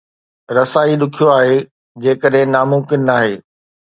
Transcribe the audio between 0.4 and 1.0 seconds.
رسائي